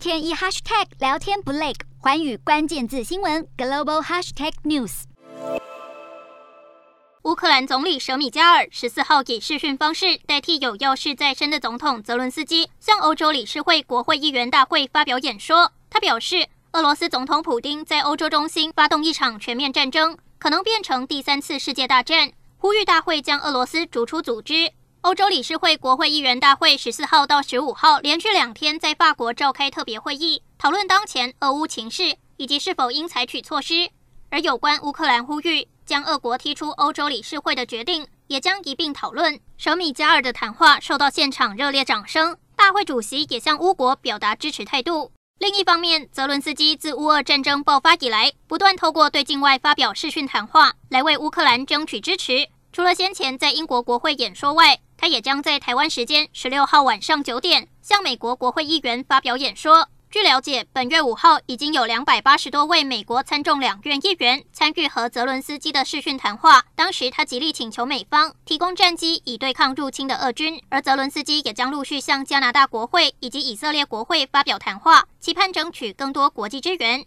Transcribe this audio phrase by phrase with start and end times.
[0.00, 5.02] 天一 hashtag 聊天不累，寰宇关键字新闻 global hashtag news。
[7.24, 15.70] 乌克兰总理舍米加尔十四号以视讯方式代替有要事在身的总统泽伦斯基，向欧洲理事会国会议员大会发表演说。
[15.90, 24.72] 他表示，俄罗斯总统普丁在欧洲中心发动一场全面战争，可能变成第三次世界大战，呼吁大会将俄罗斯逐出组织。
[25.02, 33.90] 欧洲理事会国会议员大会十四号到十五号连续两天在法国召开特别会议，讨论当前俄乌情势以及是否应采取措施。
[34.28, 39.40] 而有关乌克兰呼吁将俄国踢出欧洲理事会的决定，也将一并讨论。
[39.56, 45.12] 舍米加尔的谈话受到现场热烈掌声，大会主席也向乌国表达支持态度。
[45.38, 52.50] 另一方面，泽伦斯基自乌俄战争爆发以来，不断透过对境外发表视讯谈话，来为乌克兰争取支持。
[52.80, 59.90] 除了先前在英国国会演说外，他也将在台湾时间十六号晚上九点，向美国国会议员发表演说。
[60.10, 66.64] 据了解，本月五号已经有两百八十多位美国参众两院议员参与和泽伦斯基的视讯谈话。
[66.74, 77.04] 当时他极力请求美方提供战机以对抗入侵的俄军，而泽伦斯基也将陆续向加拿大国会以及以色列国会发表谈话，期盼争取更多国际支援。